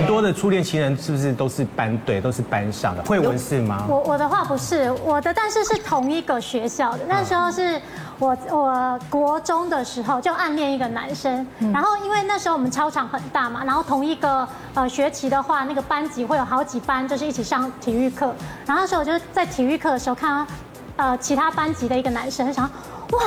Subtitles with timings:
[0.00, 3.02] 很多的初恋情人是不是都是班对，都是班上的？
[3.04, 3.84] 慧文是吗？
[3.86, 7.78] 我我的话不是，我的但是是同一个学校的，那时候是
[8.18, 20.52] 我我国中的时候就暗恋一个男生，然后因为那时候我们操场很大嘛，然后同一个呃学期的话，那个班级会有好几班，就是一起上体育课，然后那时候我就在体育课的时候看到
[20.96, 22.64] 呃其他班级的一个男生，想
[23.10, 23.20] 哇。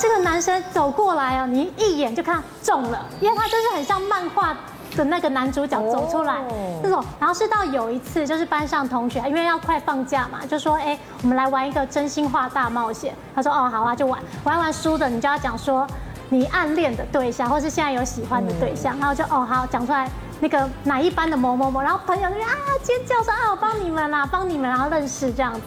[0.00, 4.56] 这个男生走过来啊，你一眼就看中了，因为他就是很像漫画
[5.00, 6.34] 的那个男主角走出来
[6.82, 7.02] 那种。
[7.18, 13.14] 然后是到有一次，就是班上同学，因为要快放假嘛，就说哎，我们来玩一个真心话大冒险。
[13.34, 15.86] 他说哦好啊，就玩，玩完输的你就要讲说
[16.28, 18.96] 你暗恋的对象，或是现在有喜欢的对象。
[18.98, 20.08] 然后就哦好，讲出来
[20.40, 25.60] 那个哪一班的某某某，然后朋友那边啊尖叫说啊我帮你们啦，帮你们，然后认识这样子。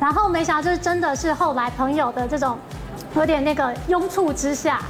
[0.00, 2.56] 然后没想到就是真的是后来朋友的这种。
[3.16, 4.80] 有点那个拥簇之下，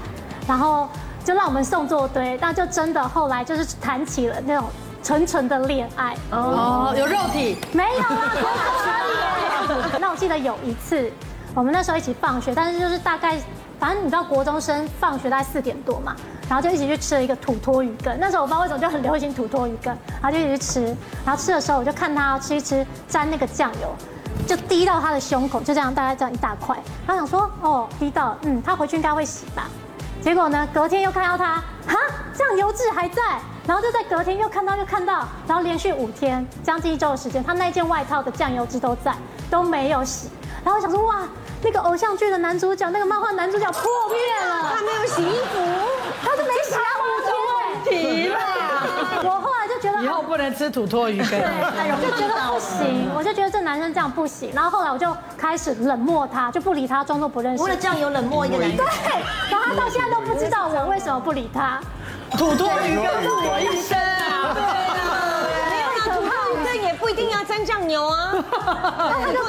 [0.47, 0.89] 然后
[1.29, 4.67] 就让我们送作堆，那就真的后来就是谈起了那种
[5.03, 8.33] 纯纯的恋爱哦，有肉体没有 啦，
[10.01, 11.13] 那我记得有一次，
[11.55, 13.39] 我们那时候一起放学，但是就是大概，
[13.79, 16.17] 反正你知道国中生放学大概四点多嘛，
[16.49, 18.17] 然后就一起去吃了一个土托鱼羹。
[18.19, 23.95] 那时候我不知道为什么就很流行土托鱼羹，然后就一起去吃，然后吃的时候我就看他吃一吃，沾那个酱油。
[24.47, 26.75] 就滴到他的胸口，就这样大概这样一大块。
[27.07, 29.69] 他想说，哦，滴到，嗯，他回去应该会洗吧。
[30.21, 31.97] 结果呢，隔天又看到他，哈，
[32.35, 33.23] 酱油渍还在。
[33.67, 39.15] 然后就在隔天又看到又看到，然后连续五天，将近一周的时间，他那件外套的酱油渍都在，
[39.51, 40.31] 都没有洗。
[40.65, 41.29] 然后我想说，哇，
[41.63, 45.59] 那个偶像剧的男主角，那个漫画男主角破灭了，他没有洗衣服，
[46.25, 48.39] 他是没洗啊，五天，问题了。
[49.25, 54.51] 我后来就觉得以后不能吃土托鱼羹，对，就觉得不行，我就觉得这男生这样不行。
[54.53, 57.63] 然后后来我就开始冷漠他，就不理他，装作不认识。
[57.63, 58.85] 为了酱油冷漠一个男人，对。
[59.51, 61.81] 然后他到现在都不知道我为什么不理他。
[62.33, 64.53] 土托鱼羹是我一生啊！
[64.53, 68.35] 对啊，没有啊，土托鱼羹也不一定要沾酱油啊。
[69.23, 69.43] 他就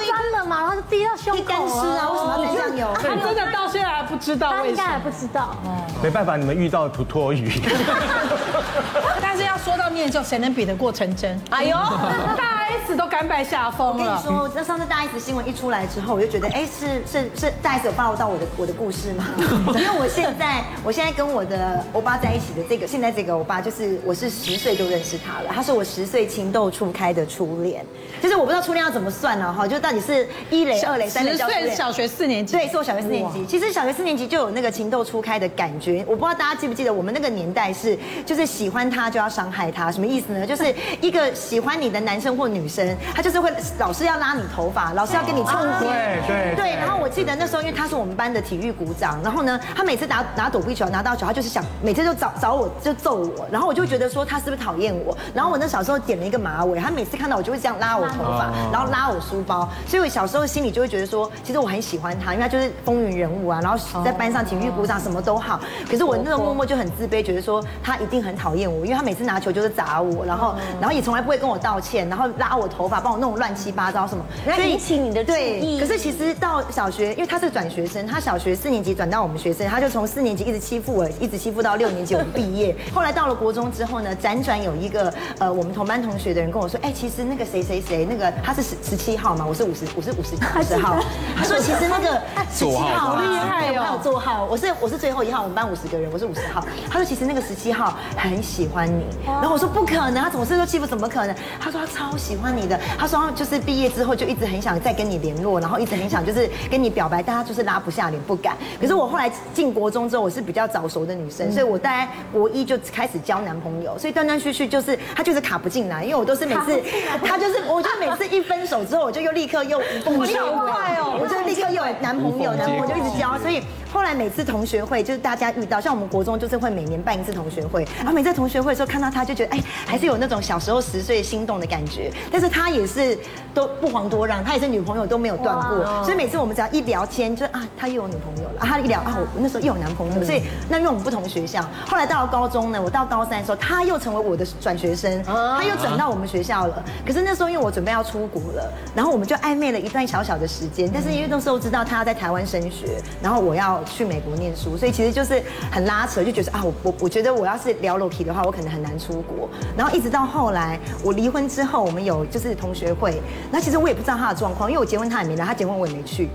[0.50, 1.44] 嘛，然后就滴到胸口。
[1.44, 2.88] 干湿啊，为什么要沾酱油？
[2.95, 4.66] 他真的到现在还不知道为什么。
[4.66, 5.56] 他应该还不知道。
[6.01, 7.50] 没办法，你们遇到土托鱼。
[9.22, 11.40] 但是要说到念旧，谁能比得过陈真？
[11.51, 11.78] 哎呦，
[12.35, 13.94] 大 S 都甘拜下风了。
[13.94, 19.25] 我跟你说，那上次大 S 新闻一出来之后，我就觉得，哎，是是是大 S 有暴露到我的我的故事吗？
[19.75, 27.85] 因为我现在我现在跟我的欧巴在一起的这个，现在这个欧巴就是我是十岁就认识他了，他是我十岁情窦初开的初恋。
[28.22, 29.53] 就是我不知道初恋要怎么算呢？
[29.53, 31.31] 哈，就到底是一垒、二垒、三垒。
[31.34, 33.46] 十岁小学四年级，对，是我小学四年级。
[33.46, 36.06] 其实小学四年级就有那个情窦初开的感觉。
[36.07, 40.47] 我不知道大家记不记得，我们那个年代是，就是喜欢他就要伤害他，什么意思呢？
[40.47, 46.22] 就是一个喜欢你的男生或女生，他就是会老是要拉你头发，老是要跟你冲天。
[46.28, 46.70] 对对对。
[46.80, 55.16] 然后我记得那时候，因为他是我们班的体育股长，然后呢，他每次拿拿躲避球拿到球，他就是想每次就找找我就揍我，然后我就觉得说他是不是讨厌我？
[55.34, 65.59] 然后我那小时候剪了一个马尾，他每次看到我就会这样拉我头发，然后拉我书包，所以我小时候心里就会觉得说，其实我很喜欢他，因为他就是风云人物啊，然后在班上体育股长什么都好。
[65.90, 74.24] 可是我那种默默就很自卑，觉得说他一定很讨厌我，因为他每次拿球就是砸我，然后然后也从来不会跟我道歉，然后拉我头发，帮我弄乱七八糟什么，
[74.56, 75.36] 所以引起你的注意。
[75.36, 82.76] 对，可是其实到小学，因为他是转学生，他小学四年级转到我们学生，他就从四年级一直欺负我，一直欺负到六年级我们毕业。
[82.94, 90.98] 后来到了国中之后呢，辗转有一个呃我们同班同学的人跟我说，哎，其实那个谁谁谁，那个他是十十七号嘛，我是五十，我是五十五十号。
[91.36, 92.22] 他说其实那个
[92.52, 96.66] 十七号好厉害哦，还有座号，我是我是最后一号，我们班五十个人，我是五十号。
[96.90, 101.36] 他说其实那个十七号很喜欢你，然后我说不可能，他总是说欺负，怎么可能？
[101.60, 108.57] 他说他超喜欢你的，他说他就是毕业之后就一直很想再跟你联络，然后一直很想就是跟你表白，但他就是拉不下脸，不敢。
[108.79, 116.81] 可是我后来进国中之后，我是比较早熟的女生，所以我大概国一就开始交男朋友，所以断断续续就是他就是卡不进来，因为我都是每次
[117.23, 123.61] 他就是，我就每次一分手之后，我就又立刻又我好快哦，我就立刻又有男朋友，男朋友就一直交，所以。
[123.91, 132.12] 后来每次同学会，就是大家遇到，像我们国中就是会每年办一次同学会，然后每次同学会的时候看到他，就觉得哎，还是有那种小时候十岁心动的感觉。
[132.31, 133.18] 但是他也是
[133.54, 141.64] 都不遑多让，他也是女朋友都没有断过，所以每次我们只要一聊天，就啊，他又有女朋友了，啊，他一聊啊，我那时候又有男朋友，所以那因为我们不同学校。
[141.88, 146.84] 后来到了高中呢，我到高三的时候，他又成为我的转学生，他又转到我们学校了。
[147.06, 150.90] 可是那时候因为我准备要出国了，然后我们就暧昧了一段小小的时间。
[150.94, 153.80] 但是因为那时候知道他要在台湾升学，然后我要。
[153.86, 155.42] 去美国念书，所以其实就是
[155.72, 159.50] 很拉扯，就觉得啊，我我我觉得我要是聊裸皮的话，我可能很难出国。
[159.76, 163.21] 然后一直到后来我离婚之后，我们有就是同学会，
[163.51, 166.27] 那其实我也不知道他的状况，因为我结婚他也没来，他结婚我也没去。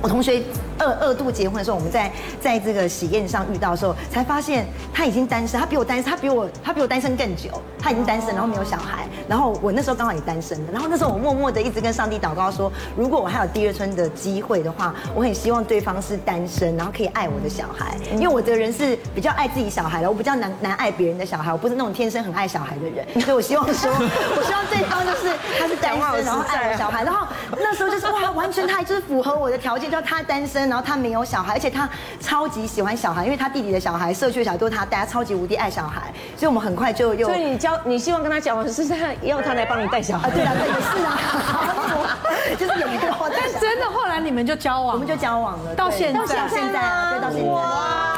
[0.00, 0.42] 我同学
[0.78, 2.10] 二二度结婚的时候，我们在
[2.40, 7.50] 在这个喜宴上遇到的时候，才发现他已经单身，他比我单身，他比我他比我单身更久，
[7.82, 27.26] 他已经单身，然后没有小孩，然后我那时候刚好也单身的，然后那时候我默默的一直跟上帝祷告说，如果我还有第二春的机会的话，我很希望对方是单身，然后可以爱我的小孩，因为我这个人是比较爱自己小孩的，我比较难难爱别人的小孩，我不是那种天生很爱小孩的人， 所以我希望说，我希望对方就是他是单身，然后爱我小孩，然后
[27.58, 31.88] 那时候就是哇，完全他就是符合我的条件，就是他单身，然后他没有小孩，而且他
[32.20, 37.26] 超级喜欢小孩，因为他弟弟的小孩、社区的小孩都是他带，他超级无敌爱小孩，所以我们很快就又。
[37.26, 40.28] 所以你教你希望跟他讲的是他要他来帮你带小孩？
[40.28, 42.18] 啊，对啊，对，也是啊，
[42.58, 48.11] 就是有一个，但真的后来你们就交往，我们就交往了，到现在，到现在啊，对，到现在。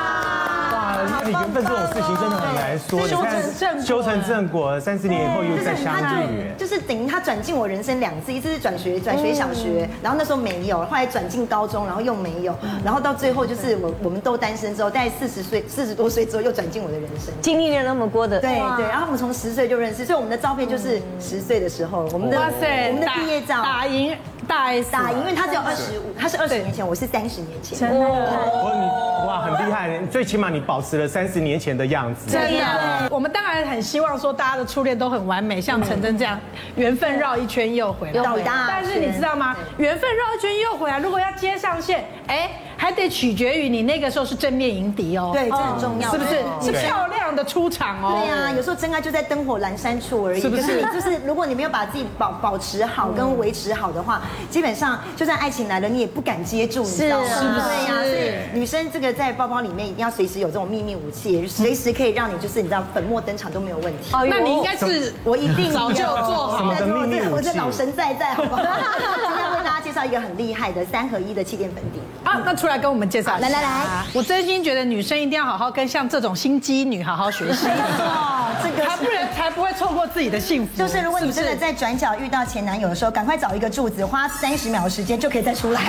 [1.24, 12.54] 你缘分这种事情真的很难说，修成正果，修成正果，三十年以后又再相遇，就是等于他转进我人生两次，一次是转学转学小学，然后那时候没有，后来转进高中，然后又没有，
[12.84, 36.38] 然后到最后就是我我们都单身之后，在四十岁四十多岁之后又转进我的人生，经历了那么多的，对对，然后我们从十岁就认识，所以我们的照片就是十岁的时候，我们的哇塞，我们的毕业照，打赢大 S，打赢，因为他只有二十五，他是二十年前，我是三十年前，真的，我你哇很厉害，最起码你保持了三十年前的样子，真的，我们当然很希望说大家的初恋都很完美，像陈真这样，
[36.76, 39.56] 缘分绕一圈又回来，但是你知道吗？
[39.78, 42.50] 缘分绕一圈又回来，如果要接上线，哎。
[42.84, 46.44] 还得取决于你那个时候是正面迎敌哦，对，这很重要，是不是？
[46.60, 48.20] 是漂亮的出场哦。
[48.20, 50.40] 对呀，有时候真爱就在灯火阑珊处而已。
[50.42, 50.82] 是不是？
[50.92, 54.20] 就是如果你没有把自己保保持好跟维持好的话，
[54.50, 57.26] 基本上就算爱情来了，你也不敢接住，你知道吗？
[57.26, 57.58] 是不是
[57.88, 58.02] 呀？
[58.02, 64.14] 所以女生这个在包包里面一定要随时有这种秘密武器，随时可以让你就是你知道粉墨登场都没有问题。
[64.14, 67.20] 哦，那你应该是我一定早就做好的秘密。
[67.32, 68.62] 我这老神在在，好不好？
[69.24, 71.98] 今天为大家介绍一个很厉害的三合一的气垫粉底。
[72.24, 73.38] 啊，那出来跟我们介绍。
[73.38, 77.66] 来来来，我真心觉得女生一定要好好跟像这种心机女好好学习。
[77.68, 80.76] 哦，这个才不然才不会错过自己的幸福。
[80.76, 85.80] 就是如果你真的在转角遇到前男友的时候，赶快找一个柱子，花三十秒的时间就可以再出来。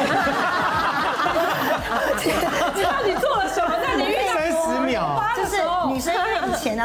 [2.76, 3.15] 你到底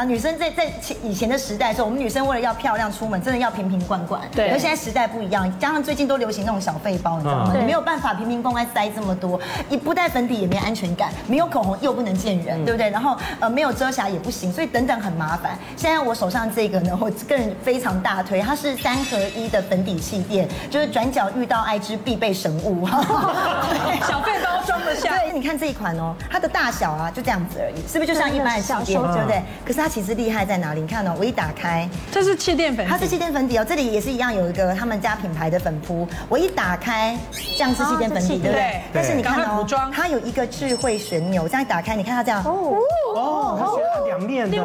[0.05, 4.21] 女生在在前以前的时代的时候，我们女生为了要漂亮出门，真的要瓶瓶罐罐。
[4.31, 4.49] 对。
[4.49, 7.53] 而现在时代不一样，加上最近都流行那种小废包，你知道吗？
[7.57, 9.39] 你没有办法瓶瓶罐罐塞这么多，
[9.69, 12.89] 你不带粉底也没安全感，没有口红又不能见人，对不对？
[12.89, 15.57] 然后呃没有遮瑕也不行，所以等等很麻烦。
[15.75, 22.87] 现在我手上这个呢，我个人非常大推，它是三合一的粉底气垫，就是转角遇到爱之必备神物。
[24.07, 25.09] 小费包装得下。
[25.09, 29.41] 对，你看这一款哦，它的大小啊就这样子而已，是不是就像一般的气垫，对不对？
[29.65, 30.79] 可是它其实厉害在哪里？
[30.79, 33.65] 你看哦，我一打开，这是气垫粉，它是气垫粉底哦。
[33.67, 36.07] 这里也是一样，有一个他们家品牌的粉扑。
[36.29, 37.17] 我一打开，
[37.57, 38.81] 这样是气垫粉底，对不对？
[38.93, 42.77] 但是你看哦，它有一个智慧旋钮，这样一打开，你看它这样哦
[43.13, 44.57] 哦，它是两面的，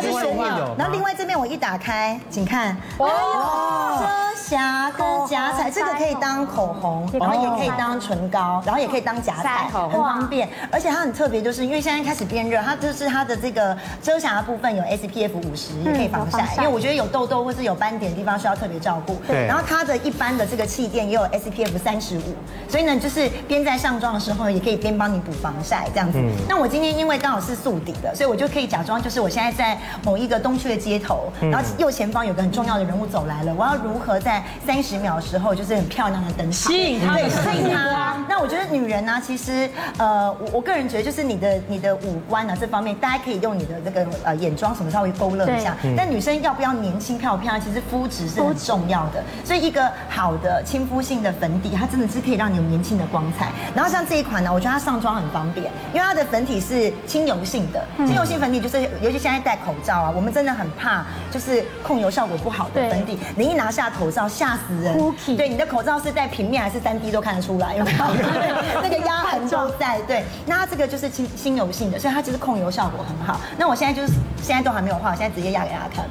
[0.00, 4.06] 它是旋钮，然后另外这边我一打开，请看哦，遮
[4.42, 10.48] 瑕跟夹彩，这个可以当口红，然后也可以当唇膏，然后也可以当夹彩，很方便。
[10.70, 16.54] 而且它很特别，就是因为现在开始变热，它就是它的这个遮瑕的部分有 SPF 五十，也可以防晒。
[16.56, 19.16] 因为我觉得有痘痘或是有斑点的地方需要特别照顾。
[19.26, 19.46] 对。
[19.46, 22.34] 然后它的一般的这个气垫也有 SPF 三十五，
[22.68, 26.18] 所以呢，就是边在上妆的时候也可以边帮你补防晒这样子。
[26.48, 38.19] 那我今天因为刚好是素底的，所以我就可以假装就是我现在在某一个东区的街头，然后右前方有个很重要的人物走来了，我要如何在三十秒的时候就是很漂亮的登场，吸引他，对，吸引他。
[38.30, 39.68] 那我觉得女人呢，其实
[39.98, 45.76] 呃，我我个人觉得就是你的你的五官啊这方面，大家可以用你的这个呃眼妆什么稍微勾勒一下。
[45.96, 49.20] 但女生要不要年轻漂不漂亮，其实肤质是很重要的。
[49.44, 53.50] 所以一个好的亲肤性的粉底，它真的是可以让你有年轻的光彩。
[53.74, 57.84] 然后像这一款呢，我觉得它上妆很方便，因为它的粉体是轻油性的。
[58.06, 64.96] 轻油性粉底就是，尤其现在戴口罩啊，我们真的很怕就是控油效果不好的粉底，你一拿下口罩吓死人。
[65.36, 68.19] 对，你的口罩是在平面还是三 D 都看得出来，有没有？
[68.82, 70.00] 那个压痕都在。
[70.02, 73.40] 对，那它这个就是轻轻油性的，所以它就是控油效果很好。
[73.56, 76.04] 那我现在就是现在都还没有画，我现在直接压给大家看，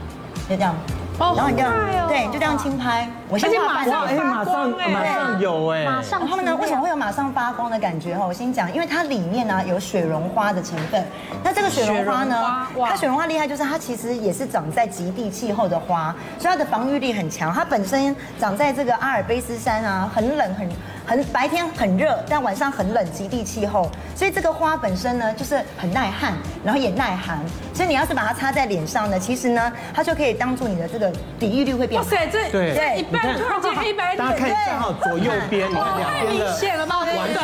[0.50, 0.76] 就这样。
[1.20, 1.74] 然后你这样，
[2.08, 3.06] 对，就这样轻拍。
[3.28, 6.22] 我先画半张，哎，马上马上有哎，马上。
[6.22, 8.26] 然后呢，为什么会有马上发光的感觉哈？
[8.26, 11.06] 我先讲，因为它里面呢有雪绒花的成分。
[11.44, 17.54] 那这个雪绒花呢，它雪绒花厉害就是它其实也是长在极地气候的花，所以它的防御力很强。
[17.54, 20.70] 它本身长在这个阿尔卑斯山啊，很冷很
[21.10, 23.90] 很白天很热，但晚上很冷，极地气候。
[24.16, 27.40] 所以这个花本身呢就是很耐旱，然后也耐寒。
[27.74, 31.12] 所以你要是把它擦在脸上呢，其实呢它就可以当做你的这个。
[31.40, 32.00] 抵御率会变。
[32.00, 37.00] 哇塞，这对对，一半突然间黑白脸，大家看一下哈，左右边，你看两边的，明显了吗？
[37.00, 37.40] 完全。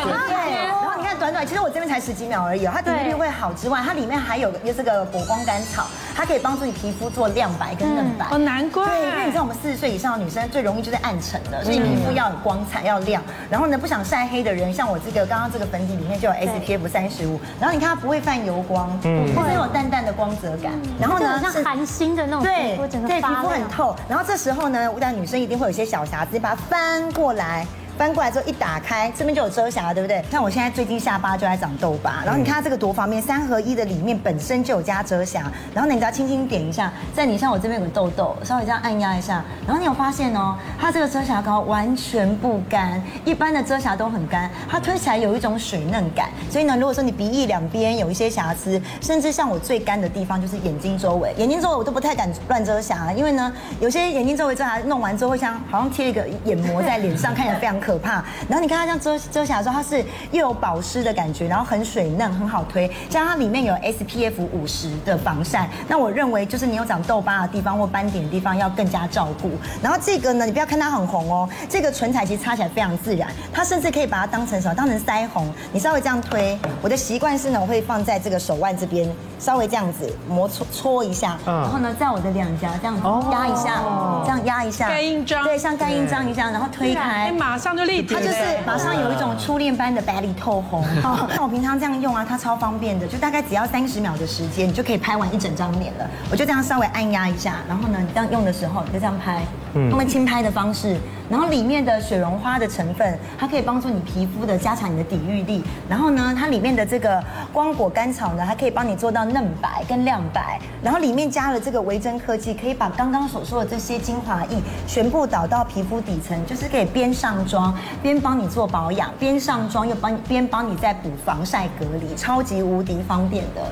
[0.70, 8.26] 后你看短短，其实我这边才十几秒而已，它抵御率会好之外，它里面还有也是个火光甘草，它可以帮助你皮肤做亮白跟嫩白。
[8.30, 8.86] 哦，难怪。
[8.86, 13.22] 对，因为你知道我们四十岁以上的女生最容易就是暗沉的，所以皮肤要有光彩，要亮。
[13.50, 20.72] 然后呢，不想晒黑的人，像我这个刚刚这个粉底里面就有 SPF 三十五，然后你看它不会泛油光，嗯，会有淡淡的光泽感。
[20.98, 23.94] 然后呢，像韩星的那种皮肤，整个对皮肤很透。
[24.08, 27.66] 然后这时候呢，我讲女生一定会有些小瑕疵，你把它翻过来。
[27.96, 30.22] 翻过来之后一打开，这边就有遮瑕，对不对？
[30.30, 53.50] 像我现在最近下巴就在长痘疤，然后你看它这个多方便，三合一的里面本身就有加遮瑕，然后你只要轻轻点一下，在你像我这边有个痘痘，稍微这样按压一下，然后你有发现哦，它这个遮瑕膏完全不干，一般的遮瑕都很干，它推起来有一种水嫩感，所以呢，如果说你鼻翼两边有一些瑕疵，甚至像我最干的地方就是眼睛周围，眼睛周围我都不太敢乱遮瑕，因为呢，
[53.80, 57.76] 有些眼睛周围遮瑕弄完之后会像好像贴一个眼膜在脸上，看起来非常。
[57.86, 62.88] 可怕，然后你看它这样遮遮瑕的时候，它是又有保湿的感觉，然后很水嫩，很好推。
[63.08, 69.52] 加上它里面有 SPF 五十的防晒，那我认为就是你有长痘疤的地方或斑点的地方要更加照顾。
[69.80, 74.74] 然后这个呢，你不要看它很红哦，这个唇彩其实擦起来非常自然，它甚至可以把它当成什么？
[74.74, 75.46] 当成腮红。
[75.72, 82.96] 你稍微这样推，我的习惯是呢，我会放在这个手腕这边，稍微这样子磨搓搓一下，然后呢，在我的两颊这样
[83.30, 83.80] 压一下，
[84.24, 87.75] 这样压一下，盖印章，对，像盖印章一样，然后推开，马上。
[87.76, 90.84] 它就是马上有一种初恋般的白里透红。
[91.02, 96.08] 那我平常这样用啊，它超方便的，就大概只要三十秒的时间，你就可以拍完一整张脸了。
[96.30, 99.42] 我就这样稍微按压一下，然后呢，你这样用的时候你就这样拍，
[99.90, 100.96] 用轻拍的方式。
[101.28, 105.60] 然后里面的雪绒花的成分，它可以帮助你皮肤的加强你的抵御力。
[105.88, 107.20] 然后呢，它里面的这个
[107.52, 110.60] 光果甘草呢，它可以帮你做到嫩白跟亮白。
[110.80, 114.56] 然后里面加了这个维珍科技，可以把刚刚所说的这些精华液
[114.86, 123.62] 全部导到皮肤底层，就是可以边上妆边帮你做保养，边上妆又帮边帮你再补防晒隔离，超级无敌方便的。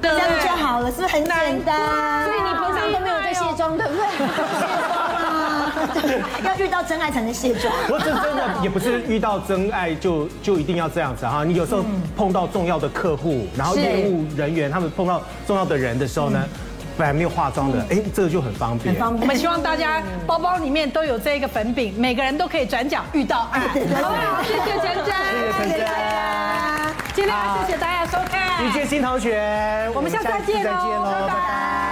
[0.00, 2.24] 这样就好了，是不是很简单？
[2.24, 4.04] 所以你平常都没有在卸妆，对不对？
[4.08, 5.72] 卸妆啊，
[6.44, 7.72] 要遇到真爱才能卸妆。
[7.86, 11.44] 不过这真的也不是遇到真爱就就一定要这样子哈。
[11.44, 11.84] 你有时候
[12.16, 16.42] 碰到重要的客户，然后业务人员他们碰到重要的人的时候呢，
[16.96, 18.94] 本来没有化妆的，哎，这个就很方便。
[18.94, 19.22] 很方便。
[19.22, 23.60] 我们希望大家包包里面都有这个粉饼，每个人都可以转角遇到爱。
[24.02, 25.14] 好，谢谢陈真，
[25.58, 26.92] 谢谢大家。
[27.14, 27.34] 今天
[27.66, 28.64] 谢谢大家收看。
[28.64, 31.91] 遇见新同学，我们下次再见喽，拜拜。